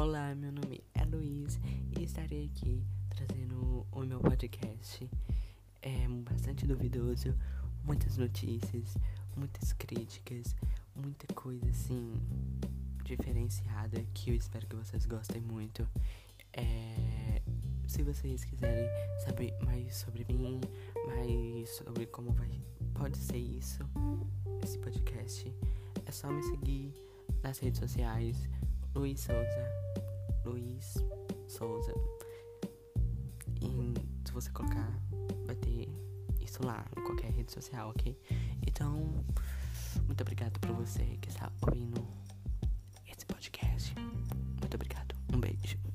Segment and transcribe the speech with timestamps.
[0.00, 1.60] Olá, meu nome é Luiz
[1.94, 5.06] e estarei aqui trazendo o meu podcast.
[5.82, 7.34] É bastante duvidoso,
[7.84, 8.96] muitas notícias,
[9.36, 10.56] muitas críticas,
[10.96, 12.14] muita coisa assim
[13.04, 15.86] diferenciada que eu espero que vocês gostem muito.
[16.54, 17.42] É,
[17.86, 18.88] se vocês quiserem
[19.26, 20.62] saber mais sobre mim,
[21.08, 22.58] mais sobre como vai
[22.94, 23.84] pode ser isso,
[24.64, 25.52] esse podcast,
[26.06, 26.90] é só me seguir
[27.42, 28.48] nas redes sociais,
[28.94, 29.72] Luiz Souza,
[30.44, 30.94] Luiz
[31.48, 31.92] Souza.
[33.60, 33.94] E
[34.26, 34.90] se você colocar,
[35.46, 35.88] vai ter
[36.40, 38.18] isso lá em qualquer rede social, ok?
[38.66, 39.24] Então,
[40.06, 42.04] muito obrigado por você que está ouvindo
[43.06, 43.94] esse podcast.
[43.98, 45.14] Muito obrigado.
[45.32, 45.89] Um beijo.